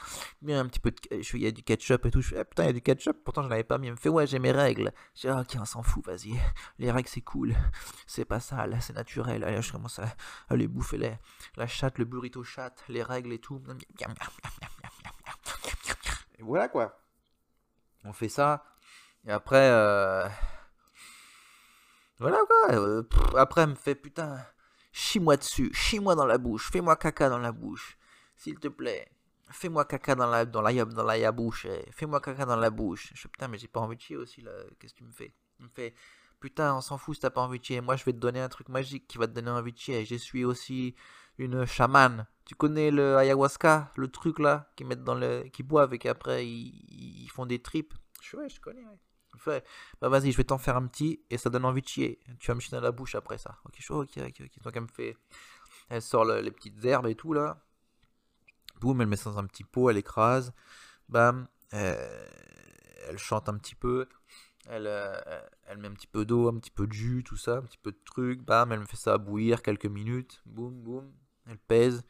il 0.40 0.48
y 0.48 0.54
a 0.54 0.58
un 0.58 0.66
petit 0.66 0.80
peu 0.80 0.90
de... 0.90 0.96
il 1.10 1.42
y 1.42 1.46
a 1.46 1.50
du 1.50 1.62
ketchup 1.62 2.06
et 2.06 2.10
tout. 2.10 2.22
Je 2.22 2.28
fais, 2.30 2.38
ah, 2.38 2.44
putain, 2.46 2.62
il 2.62 2.66
y 2.66 2.70
a 2.70 2.72
du 2.72 2.80
ketchup, 2.80 3.22
pourtant 3.22 3.42
je 3.42 3.48
l'avais 3.48 3.64
pas 3.64 3.76
mis. 3.76 3.88
Il 3.88 3.90
me 3.90 3.96
fait, 3.96 4.08
ouais, 4.08 4.26
j'ai 4.26 4.38
mes 4.38 4.50
règles. 4.50 4.92
Je 5.14 5.28
dis, 5.28 5.28
ok, 5.28 5.56
on 5.60 5.64
s'en 5.66 5.82
fout, 5.82 6.06
vas-y. 6.06 6.40
Les 6.78 6.90
règles, 6.90 7.08
c'est 7.08 7.20
cool. 7.20 7.54
C'est 8.06 8.24
pas 8.24 8.40
sale, 8.40 8.78
c'est 8.80 8.94
naturel. 8.94 9.44
Allez, 9.44 9.60
je 9.60 9.72
commence 9.72 9.98
à, 9.98 10.06
à 10.48 10.56
lui 10.56 10.68
bouffer 10.68 10.96
les, 10.96 11.18
la 11.56 11.66
chatte, 11.66 11.98
le 11.98 12.06
burrito 12.06 12.42
chatte, 12.42 12.82
les 12.88 13.02
règles 13.02 13.32
et 13.34 13.38
tout. 13.38 13.62
Et 16.38 16.42
voilà 16.42 16.68
quoi. 16.68 16.98
On 18.04 18.14
fait 18.14 18.30
ça. 18.30 18.64
Et 19.26 19.32
après... 19.32 19.68
Euh 19.70 20.26
voilà 22.18 22.38
quoi. 22.46 22.75
Euh, 22.75 23.02
après, 23.37 23.62
elle 23.62 23.70
me 23.70 23.75
fait 23.75 23.94
putain, 23.94 24.38
chie-moi 24.92 25.37
dessus, 25.37 25.72
chie-moi 25.72 26.14
dans 26.14 26.26
la 26.26 26.38
bouche, 26.38 26.70
fais-moi 26.70 26.96
caca 26.96 27.28
dans 27.28 27.38
la 27.38 27.52
bouche, 27.52 27.98
s'il 28.37 28.58
te 28.58 28.68
plaît. 28.68 29.08
Fais-moi 29.50 29.84
caca 29.87 30.14
dans 30.14 30.26
la 30.26 30.44
dans 30.44 30.60
la 30.60 30.84
dans 30.84 31.04
la 31.04 31.32
bouche, 31.32 31.66
eh. 31.66 31.90
fais-moi 31.92 32.20
caca 32.20 32.44
dans 32.44 32.56
la 32.56 32.70
bouche. 32.70 33.12
Je 33.14 33.28
putain, 33.28 33.48
mais 33.48 33.58
j'ai 33.58 33.68
pas 33.68 33.80
envie 33.80 33.96
de 33.96 34.00
chier 34.02 34.16
aussi 34.16 34.42
là. 34.42 34.52
Qu'est-ce 34.78 34.92
que 34.92 34.98
tu 34.98 35.04
me 35.04 35.12
fais? 35.12 35.32
Me 35.60 35.68
fait 35.68 35.94
putain, 36.40 36.76
on 36.76 36.80
s'en 36.80 36.98
fout 36.98 37.14
si 37.14 37.20
t'as 37.20 37.30
pas 37.30 37.40
envie 37.40 37.58
de 37.58 37.64
chier. 37.64 37.80
Moi, 37.80 37.96
je 37.96 38.04
vais 38.04 38.12
te 38.12 38.18
donner 38.18 38.40
un 38.40 38.48
truc 38.48 38.68
magique 38.68 39.06
qui 39.08 39.18
va 39.18 39.26
te 39.26 39.32
donner 39.32 39.50
envie 39.50 39.72
de 39.72 39.78
chier. 39.78 40.04
Je 40.04 40.14
suis 40.16 40.44
aussi 40.44 40.94
une 41.38 41.64
chamane. 41.66 42.26
Tu 42.44 42.54
connais 42.54 42.90
le 42.90 43.16
ayahuasca, 43.16 43.92
le 43.96 44.08
truc 44.08 44.38
là 44.38 44.70
qui 44.76 44.84
mettent 44.84 45.04
dans 45.04 45.14
le 45.14 45.44
qui 45.52 45.62
boivent 45.62 45.94
et 45.94 45.98
qu'après 45.98 46.46
ils, 46.46 47.25
ils 47.25 47.28
font 47.28 47.46
des 47.46 47.60
tripes? 47.60 47.94
Je 48.22 48.37
je 48.48 48.60
connais. 48.60 48.84
Ouais 48.84 48.98
fait, 49.38 49.66
bah 50.00 50.09
vas-y, 50.09 50.33
je 50.33 50.37
vais 50.37 50.45
t'en 50.45 50.59
faire 50.59 50.76
un 50.76 50.87
petit 50.87 51.23
et 51.30 51.38
ça 51.38 51.50
donne 51.50 51.64
envie 51.64 51.83
de 51.83 51.88
chier. 51.88 52.21
Tu 52.38 52.49
vas 52.49 52.54
me 52.54 52.61
chier 52.61 52.76
dans 52.76 52.83
la 52.83 52.92
bouche 52.92 53.14
après 53.14 53.38
ça. 53.38 53.59
Ok, 53.64 53.78
ok, 53.88 54.18
ok, 54.18 54.40
ok. 54.40 54.62
Donc 54.62 54.76
elle 54.76 54.83
me 54.83 54.88
fait, 54.88 55.16
elle 55.88 56.02
sort 56.02 56.25
les 56.25 56.50
petites 56.50 56.85
herbes 56.85 57.07
et 57.07 57.14
tout 57.14 57.33
là. 57.33 57.62
Boum, 58.80 59.00
elle 59.00 59.09
met 59.09 59.16
ça 59.16 59.30
dans 59.30 59.38
un 59.38 59.47
petit 59.47 59.64
pot, 59.64 59.90
elle 59.90 59.97
écrase. 59.97 60.52
Bam, 61.09 61.49
euh, 61.75 62.26
elle 63.09 63.18
chante 63.18 63.49
un 63.49 63.59
petit 63.59 63.75
peu. 63.75 64.09
Elle, 64.68 64.87
euh, 64.87 65.18
elle 65.66 65.78
met 65.78 65.88
un 65.88 65.95
petit 65.95 66.07
peu 66.07 66.25
d'eau, 66.25 66.49
un 66.49 66.59
petit 66.59 66.71
peu 66.71 66.87
de 66.87 66.92
jus, 66.92 67.25
tout 67.25 67.37
ça, 67.37 67.57
un 67.57 67.62
petit 67.62 67.78
peu 67.78 67.90
de 67.90 67.99
truc. 68.04 68.42
Bam, 68.42 68.71
elle 68.73 68.80
me 68.80 68.87
fait 68.87 68.97
ça 68.97 69.18
bouillir 69.18 69.62
quelques 69.62 69.87
minutes. 69.87 70.42
Boum, 70.47 70.75
boum, 70.75 71.12
elle 71.47 71.59
pèse. 71.59 72.04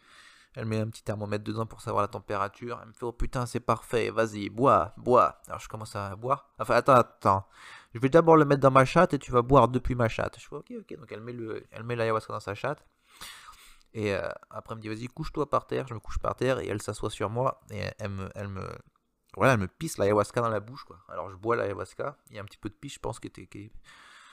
Elle 0.54 0.64
met 0.64 0.80
un 0.80 0.88
petit 0.88 1.02
thermomètre 1.02 1.44
dedans 1.44 1.66
pour 1.66 1.80
savoir 1.80 2.02
la 2.02 2.08
température. 2.08 2.78
Elle 2.82 2.88
me 2.88 2.92
fait 2.92 3.04
Oh 3.04 3.12
putain, 3.12 3.46
c'est 3.46 3.60
parfait, 3.60 4.10
vas-y, 4.10 4.48
bois, 4.48 4.94
bois. 4.96 5.40
Alors 5.46 5.60
je 5.60 5.68
commence 5.68 5.94
à 5.94 6.16
boire. 6.16 6.50
Enfin, 6.58 6.74
attends, 6.74 6.94
attends. 6.94 7.46
Je 7.94 8.00
vais 8.00 8.08
d'abord 8.08 8.36
le 8.36 8.44
mettre 8.44 8.60
dans 8.60 8.70
ma 8.70 8.84
chatte 8.84 9.14
et 9.14 9.18
tu 9.18 9.30
vas 9.30 9.42
boire 9.42 9.68
depuis 9.68 9.94
ma 9.94 10.08
chatte. 10.08 10.38
Je 10.38 10.48
fais 10.48 10.56
Ok, 10.56 10.72
ok. 10.78 10.98
Donc 10.98 11.12
elle 11.12 11.20
met, 11.84 11.96
l'ayahuasca 11.96 12.32
dans 12.32 12.40
sa 12.40 12.54
chatte. 12.54 12.84
Et 13.94 14.14
euh, 14.14 14.28
après, 14.50 14.74
elle 14.74 14.78
me 14.78 14.82
dit 14.82 14.88
Vas-y, 14.88 15.08
couche-toi 15.08 15.48
par 15.48 15.66
terre. 15.66 15.86
Je 15.86 15.94
me 15.94 16.00
couche 16.00 16.18
par 16.18 16.34
terre 16.34 16.58
et 16.58 16.66
elle 16.66 16.82
s'assoit 16.82 17.10
sur 17.10 17.30
moi. 17.30 17.60
Et 17.70 17.82
elle 17.98 18.10
me, 18.10 18.28
elle 18.34 18.48
me, 18.48 18.66
voilà, 19.36 19.52
elle 19.54 19.60
me 19.60 19.68
pisse 19.68 19.98
l'ayahuasca 19.98 20.40
dans 20.40 20.48
la 20.48 20.60
bouche. 20.60 20.84
Quoi. 20.84 20.98
Alors 21.08 21.30
je 21.30 21.36
bois 21.36 21.56
l'ayahuasca. 21.56 22.16
Il 22.30 22.36
y 22.36 22.38
a 22.38 22.42
un 22.42 22.44
petit 22.44 22.58
peu 22.58 22.68
de 22.68 22.74
pisse, 22.74 22.94
je 22.94 23.00
pense, 23.00 23.20
qui 23.20 23.28
était. 23.28 23.48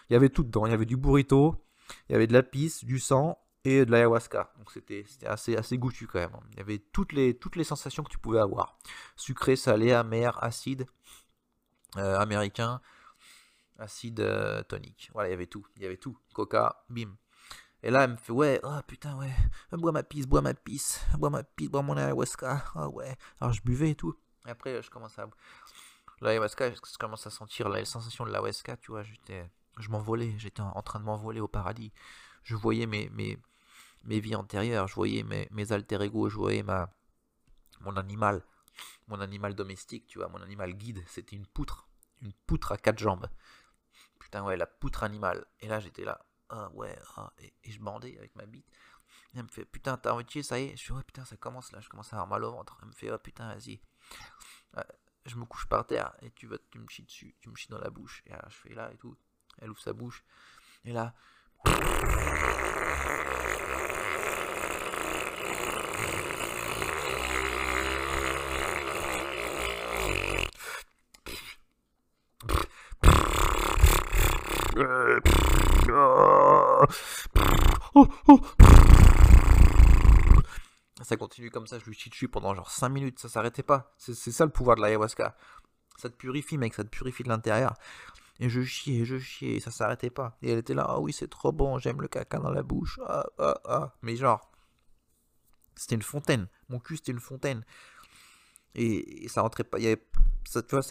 Il 0.10 0.14
y 0.14 0.16
avait 0.16 0.30
tout 0.30 0.44
dedans. 0.44 0.66
Il 0.66 0.72
y 0.72 0.74
avait 0.74 0.86
du 0.86 0.98
burrito, 0.98 1.66
il 2.10 2.14
y 2.14 2.16
avait 2.16 2.28
de 2.28 2.34
la 2.34 2.44
pisse, 2.44 2.84
du 2.84 3.00
sang 3.00 3.38
et 3.66 3.86
de 3.86 3.92
l'ayahuasca. 3.92 4.52
Donc 4.58 4.72
c'était 4.72 5.06
assez, 5.26 5.56
assez 5.56 5.78
goûtu 5.78 6.08
quand 6.08 6.20
même. 6.20 6.38
Il 6.52 6.58
y 6.58 6.62
avait 6.62 6.80
toutes 6.80 7.14
les, 7.14 7.38
toutes 7.38 7.56
les 7.56 7.64
sensations 7.64 8.04
que 8.04 8.10
tu 8.10 8.18
pouvais 8.18 8.40
avoir. 8.40 8.78
Sucré, 9.16 9.56
salé, 9.56 9.92
amer, 9.92 10.42
acide, 10.44 10.86
euh, 11.98 12.18
américain, 12.20 12.82
acide 13.80 14.20
euh, 14.20 14.64
tonique. 14.64 15.10
Voilà, 15.14 15.30
il 15.30 15.32
y 15.32 15.36
avait 15.36 15.48
tout. 15.48 15.66
Il 15.76 15.84
y 15.84 15.86
avait 15.86 15.98
tout. 15.98 16.18
Coca, 16.34 16.84
bim. 16.90 17.16
Et 17.84 17.92
là, 17.92 18.06
elle 18.06 18.12
me 18.12 18.16
fait, 18.16 18.32
ouais, 18.32 18.60
oh 18.64 18.80
putain, 18.88 19.16
ouais, 19.18 19.32
bois 19.72 19.92
ma 19.92 20.02
pisse, 20.02 20.26
bois 20.26 20.42
ma 20.42 20.56
pisse, 20.56 21.06
bois 21.20 21.30
ma 21.30 21.44
pisse, 21.44 21.70
bois 21.70 21.84
mon 21.84 21.96
ayahuasca, 21.96 22.64
oh 22.76 22.88
ouais. 22.88 23.16
Alors 23.40 23.54
je 23.54 23.62
buvais 23.62 23.92
et 23.92 23.96
tout. 23.96 24.16
Après, 24.46 24.82
je 24.82 24.90
commence 24.90 25.20
à. 25.20 25.30
L'ayahuasca, 26.22 26.72
je 26.72 26.98
commence 26.98 27.28
à 27.28 27.30
sentir 27.30 27.68
la 27.70 27.84
sensation 27.86 28.26
de 28.26 28.32
l'ayahuasca, 28.32 28.78
tu 28.78 28.92
vois. 28.92 29.04
Je 29.04 29.90
m'envolais, 29.90 30.34
j'étais 30.38 30.62
en 30.62 30.82
train 30.82 31.00
de 31.00 31.06
m'envoler 31.06 31.42
au 31.42 31.48
paradis. 31.48 31.92
Je 32.44 32.56
voyais 32.56 32.86
mes, 32.86 33.10
mes, 33.10 33.38
mes 34.06 34.20
vies 34.20 34.36
antérieures, 34.36 34.88
je 34.88 34.96
voyais 34.96 35.24
mes, 35.24 35.72
alter 35.72 36.02
ego, 36.02 36.30
je 36.30 36.38
voyais 36.38 36.64
ma, 36.64 36.94
mon 37.82 37.96
animal, 37.98 38.44
mon 39.08 39.20
animal 39.20 39.56
domestique, 39.56 40.08
tu 40.08 40.20
vois, 40.20 40.30
mon 40.30 40.42
animal 40.42 40.74
guide, 40.74 41.04
c'était 41.08 41.36
une 41.36 41.48
poutre, 41.48 41.90
une 42.22 42.34
poutre 42.46 42.72
à 42.72 42.78
quatre 42.78 43.00
jambes. 43.00 43.28
Putain, 44.20 44.44
ouais, 44.44 44.58
la 44.58 44.68
poutre 44.68 45.04
animale. 45.04 45.46
Et 45.60 45.68
là, 45.68 45.80
j'étais 45.80 46.04
là, 46.04 46.26
ah 46.50 46.70
ouais, 46.74 46.98
ah, 47.18 47.32
et, 47.40 47.54
je 47.72 47.80
bandais 47.80 48.18
avec 48.18 48.36
ma 48.36 48.46
bite. 48.46 48.68
elle 49.36 49.44
me 49.44 49.48
fait, 49.48 49.66
putain, 49.66 49.98
t'as 49.98 50.14
envie 50.14 50.26
de 50.26 50.42
ça 50.42 50.60
y 50.60 50.66
est? 50.66 50.72
Je 50.72 50.82
suis, 50.82 50.94
ouais, 50.94 51.04
putain, 51.04 51.26
ça 51.26 51.38
commence 51.38 51.72
là, 51.72 51.82
je 51.82 51.90
commence 51.90 52.14
à 52.14 52.18
avoir 52.18 52.28
mal 52.28 52.44
au 52.44 52.52
ventre. 52.52 52.78
Elle 52.82 52.88
me 52.88 52.94
fait, 52.94 53.12
oh 53.12 53.18
putain, 53.18 53.54
vas-y. 53.54 53.82
je 55.26 55.36
me 55.36 55.46
couche 55.46 55.68
par 55.68 55.86
terre 55.86 56.16
et 56.22 56.32
tu 56.32 56.48
vas, 56.48 56.58
tu 56.70 56.80
me 56.80 56.88
chies 56.88 57.04
dessus, 57.04 57.36
tu 57.42 57.50
me 57.50 57.56
chies 57.56 57.70
dans 57.70 57.80
la 57.80 57.90
bouche. 57.90 58.24
Et 58.28 58.30
là, 58.32 58.46
je 58.50 58.56
fais 58.56 58.74
là 58.74 58.92
et 58.92 58.98
tout. 58.98 59.18
Elle 59.58 59.72
ouvre 59.72 59.82
sa 59.82 59.94
bouche. 59.94 60.24
Et 60.84 60.94
là, 60.94 61.16
ça 81.02 81.18
continue 81.18 81.50
comme 81.50 81.68
ça, 81.68 81.80
je 81.80 81.86
lui 81.86 81.94
chie 81.94 82.10
dessus 82.10 82.28
pendant 82.28 82.54
genre 82.56 82.70
5 82.70 82.90
minutes, 82.90 83.20
ça 83.20 83.30
s'arrêtait 83.30 83.64
pas. 83.64 83.94
C'est 83.98 84.14
ça 84.14 84.44
le 84.46 84.52
pouvoir 84.52 84.76
de 84.76 84.82
l'ayahuasca. 84.82 85.38
Ça 85.98 86.10
te 86.10 86.16
purifie, 86.16 86.58
mec, 86.58 86.74
ça 86.74 86.84
te 86.84 86.90
purifie 86.90 87.24
de 87.24 87.30
l'intérieur. 87.30 87.76
Et 88.40 88.50
je 88.50 88.62
chiais, 88.62 89.06
je 89.06 89.18
chiais, 89.18 89.56
et 89.56 89.60
ça 89.62 89.72
s'arrêtait 89.72 90.10
pas. 90.10 90.38
Et 90.42 90.52
elle 90.52 90.60
était 90.60 90.74
là, 90.74 90.86
ah 90.90 91.00
oui, 91.00 91.14
c'est 91.14 91.30
trop 91.30 91.54
bon, 91.54 91.80
j'aime 91.80 92.02
le 92.02 92.10
caca 92.10 92.38
dans 92.40 92.52
la 92.52 92.64
bouche. 92.64 93.00
Ah, 93.08 93.26
ah, 93.40 93.62
ah. 93.66 93.96
Mais 94.02 94.18
genre, 94.18 94.52
c'était 95.76 95.96
une 95.96 96.02
fontaine. 96.02 96.48
Mon 96.68 96.80
cul, 96.80 96.98
c'était 96.98 97.14
une 97.14 97.20
fontaine. 97.22 97.64
Et, 98.76 99.28
ça 99.30 99.42
rentrait 99.42 99.64
pas. 99.64 99.80
Il 99.80 99.86
y 99.86 99.88
avait, 99.88 100.02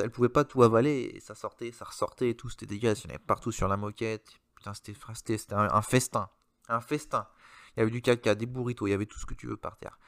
elle 0.01 0.11
pouvait 0.11 0.29
pas 0.29 0.45
tout 0.45 0.63
avaler. 0.63 1.19
Ça 1.21 1.35
sortait, 1.35 1.73
ça 1.73 1.85
ressortait 1.85 2.31
et 2.31 2.37
tout. 2.37 2.49
C'était 2.49 2.67
dégueulasse. 2.67 3.05
Il 3.05 3.09
y 3.09 3.13
en 3.13 3.15
avait 3.17 3.25
partout 3.25 3.53
sur 3.53 3.69
la 3.69 3.77
moquette. 3.77 4.29
Putain, 4.57 4.75
c'était, 4.75 4.95
c'était 5.37 5.55
un, 5.55 5.83
festin. 5.83 6.29
Un 6.69 6.81
festin. 6.81 7.29
Il 7.77 7.81
y 7.81 7.83
avait 7.83 7.91
du 7.91 8.03
caca, 8.03 8.35
des 8.35 8.47
burritos, 8.47 8.87
il 8.87 8.91
y 8.91 8.95
avait 8.95 9.07
tout 9.07 9.19
ce 9.19 9.27
que 9.27 9.35
tu 9.35 9.47
veux 9.47 9.57
par 9.57 9.77
terre. 9.79 9.99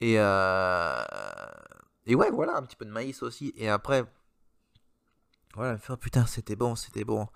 Et, 0.00 0.14
euh, 0.18 1.04
ouais, 2.08 2.30
voilà, 2.30 2.56
un 2.56 2.62
petit 2.62 2.76
peu 2.76 2.84
de 2.84 2.90
maïs 2.90 3.22
aussi. 3.22 3.52
Et 3.56 3.68
après, 3.68 4.04
voilà, 5.54 5.78
oh, 5.88 5.96
putain, 5.96 6.26
c'était 6.26 6.56
bon, 6.56 6.76
c'était 6.76 7.04
bon. 7.04 7.28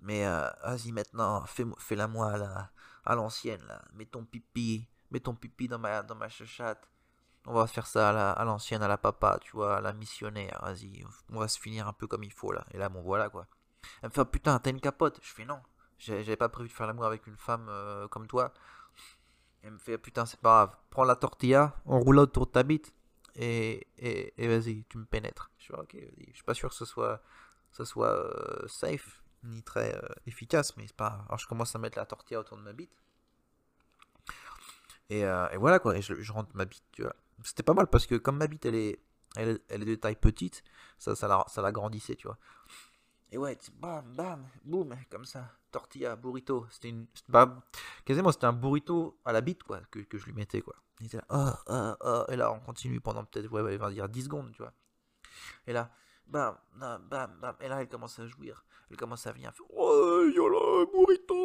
Mais 0.00 0.24
euh, 0.24 0.48
vas-y 0.64 0.92
maintenant, 0.92 1.44
fais-la 1.46 2.08
moi 2.08 2.70
à 3.04 3.14
l'ancienne 3.14 3.62
là. 3.66 3.82
Mets 3.92 4.06
ton 4.06 4.24
pipi, 4.24 4.88
mets 5.10 5.20
ton 5.20 5.34
pipi 5.34 5.68
dans 5.68 5.78
ma, 5.78 6.02
dans. 6.02 6.16
On 7.46 7.54
va 7.54 7.66
faire 7.66 7.86
ça 7.86 8.32
à 8.32 8.44
l'ancienne, 8.44 8.82
à, 8.82 8.88
la 8.88 8.98
papa, 8.98 9.38
tu 9.40 9.52
vois, 9.52 9.78
à 9.78 9.80
la 9.80 9.92
missionnaire. 9.92 10.60
Vas-y, 10.62 11.04
on 11.30 11.38
va 11.38 11.48
se 11.48 11.58
finir 11.58 11.88
un 11.88 11.92
peu 11.92 12.06
comme 12.06 12.22
il 12.22 12.32
faut 12.32 12.52
là. 12.52 12.64
Et 12.72 12.78
là, 12.78 12.88
bon 12.88 13.00
voilà 13.02 13.30
quoi. 13.30 13.46
Elle 14.02 14.10
me 14.10 14.14
fait, 14.14 14.24
putain, 14.24 14.58
t'as 14.58 14.70
une 14.70 14.80
capote. 14.80 15.18
Je 15.22 15.32
fais 15.32 15.44
non. 15.44 15.60
J'avais 15.98 16.36
pas 16.36 16.48
prévu 16.48 16.68
de 16.68 16.74
faire 16.74 16.86
l'amour 16.86 17.04
avec 17.04 17.26
une 17.26 17.36
femme 17.36 17.66
euh, 17.68 18.08
comme 18.08 18.26
toi. 18.26 18.52
Elle 19.62 19.72
me 19.72 19.78
fait, 19.78 19.98
putain, 19.98 20.24
c'est 20.26 20.40
pas 20.40 20.66
grave. 20.66 20.76
Prends 20.90 21.04
la 21.04 21.16
tortilla, 21.16 21.74
on 21.84 22.00
roule 22.00 22.18
autour 22.18 22.46
de 22.46 22.52
ta 22.52 22.62
bite 22.62 22.94
et, 23.36 23.86
et, 23.98 24.48
vas-y, 24.48 24.84
tu 24.84 24.98
me 24.98 25.04
pénètres. 25.04 25.50
Je 25.58 25.64
suis 25.64 25.74
ok, 25.74 25.96
je 26.28 26.34
suis 26.34 26.44
pas 26.44 26.54
sûr 26.54 26.70
que 26.70 26.74
ce 26.74 26.86
soit, 26.86 27.22
ce 27.72 27.84
soit 27.84 28.14
euh, 28.14 28.66
safe 28.68 29.22
ni 29.44 29.62
très 29.62 29.94
euh, 29.94 30.08
efficace, 30.26 30.76
mais 30.76 30.86
c'est 30.86 30.96
pas. 30.96 31.24
Alors 31.28 31.38
je 31.38 31.46
commence 31.46 31.74
à 31.76 31.78
mettre 31.78 31.98
la 31.98 32.06
tortilla 32.06 32.40
autour 32.40 32.56
de 32.56 32.62
ma 32.62 32.72
bite. 32.72 32.92
Et, 35.10 35.20
et 35.20 35.56
voilà 35.56 35.80
quoi, 35.80 35.96
et 35.96 36.02
je, 36.02 36.32
rentre 36.32 36.50
ma 36.54 36.64
bite, 36.64 36.84
tu 36.92 37.02
vois. 37.02 37.16
C'était 37.44 37.62
pas 37.62 37.74
mal 37.74 37.86
parce 37.86 38.06
que 38.06 38.16
comme 38.16 38.36
ma 38.36 38.46
bite 38.46 38.66
elle 38.66 38.74
est, 38.74 39.00
elle, 39.36 39.60
elle 39.68 39.82
est 39.82 39.86
de 39.86 39.94
taille 39.94 40.16
petite, 40.16 40.62
ça, 40.98 41.14
ça, 41.14 41.28
la, 41.28 41.44
ça 41.48 41.62
l'agrandissait, 41.62 42.16
tu 42.16 42.26
vois. 42.26 42.38
Et 43.32 43.38
ouais, 43.38 43.56
bam, 43.74 44.12
bam, 44.14 44.44
boum, 44.64 44.96
comme 45.08 45.24
ça. 45.24 45.52
Tortilla, 45.70 46.16
burrito. 46.16 46.66
C'était 46.70 46.88
une. 46.88 47.06
Quasiment, 48.04 48.32
c'était 48.32 48.46
un 48.46 48.52
burrito 48.52 49.20
à 49.24 49.32
la 49.32 49.40
bite, 49.40 49.62
quoi, 49.62 49.80
que, 49.90 50.00
que 50.00 50.18
je 50.18 50.26
lui 50.26 50.32
mettais, 50.32 50.62
quoi. 50.62 50.74
Et, 51.00 51.16
là, 51.16 51.24
oh, 51.30 51.50
oh, 51.68 51.94
oh, 52.00 52.24
et 52.28 52.36
là, 52.36 52.52
on 52.52 52.58
continue 52.60 53.00
pendant 53.00 53.24
peut-être, 53.24 53.50
ouais, 53.50 53.76
va 53.76 53.90
dire 53.90 54.08
10 54.08 54.24
secondes, 54.24 54.52
tu 54.52 54.62
vois. 54.62 54.72
Et 55.66 55.72
là, 55.72 55.90
bam, 56.26 56.56
bam, 56.74 57.02
bam, 57.08 57.38
bam. 57.40 57.56
Et 57.60 57.68
là, 57.68 57.80
elle 57.80 57.88
commence 57.88 58.18
à 58.18 58.26
jouir. 58.26 58.64
Elle 58.90 58.96
commence 58.96 59.26
à 59.26 59.32
venir. 59.32 59.52
Oh, 59.70 60.24
y'a 60.26 60.42
burrito. 60.92 61.36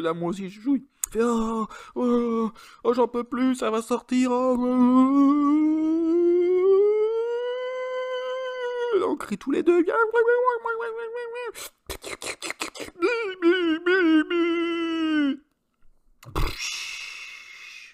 Là, 0.00 0.14
moi 0.14 0.30
aussi, 0.30 0.48
je 0.48 0.60
jouis. 0.60 0.86
Oh, 1.18 1.66
oh, 1.96 2.52
oh, 2.84 2.94
j'en 2.94 3.08
peux 3.08 3.24
plus, 3.24 3.56
ça 3.56 3.70
va 3.70 3.82
sortir. 3.82 4.30
Oh, 4.30 4.56
on 9.06 9.16
crie 9.16 9.38
tous 9.38 9.50
les 9.50 9.62
deux. 9.62 9.84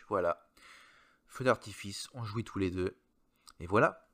Voilà. 0.09 0.39
Feu 1.27 1.45
d'artifice, 1.45 2.09
on 2.13 2.25
jouit 2.25 2.45
tous 2.45 2.59
les 2.59 2.71
deux. 2.71 2.97
Et 3.61 3.67
voilà. 3.67 4.07